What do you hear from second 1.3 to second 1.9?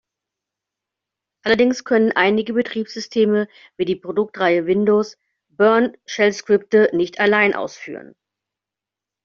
Allerdings